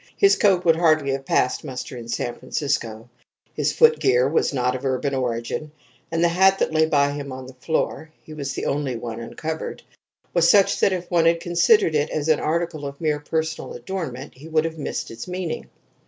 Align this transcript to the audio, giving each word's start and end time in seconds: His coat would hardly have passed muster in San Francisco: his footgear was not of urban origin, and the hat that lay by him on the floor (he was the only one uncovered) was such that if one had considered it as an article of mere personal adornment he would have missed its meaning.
His 0.17 0.35
coat 0.35 0.65
would 0.65 0.77
hardly 0.77 1.11
have 1.11 1.27
passed 1.27 1.63
muster 1.63 1.95
in 1.95 2.07
San 2.07 2.33
Francisco: 2.33 3.07
his 3.53 3.71
footgear 3.71 4.27
was 4.27 4.51
not 4.51 4.75
of 4.75 4.83
urban 4.83 5.13
origin, 5.13 5.71
and 6.11 6.23
the 6.23 6.27
hat 6.29 6.57
that 6.57 6.73
lay 6.73 6.87
by 6.87 7.11
him 7.11 7.31
on 7.31 7.45
the 7.45 7.53
floor 7.53 8.09
(he 8.23 8.33
was 8.33 8.53
the 8.53 8.65
only 8.65 8.95
one 8.95 9.19
uncovered) 9.19 9.83
was 10.33 10.49
such 10.49 10.79
that 10.79 10.91
if 10.91 11.11
one 11.11 11.25
had 11.25 11.39
considered 11.39 11.93
it 11.93 12.09
as 12.09 12.29
an 12.29 12.39
article 12.39 12.87
of 12.87 12.99
mere 12.99 13.19
personal 13.19 13.73
adornment 13.73 14.33
he 14.35 14.47
would 14.47 14.65
have 14.65 14.79
missed 14.79 15.11
its 15.11 15.27
meaning. 15.27 15.69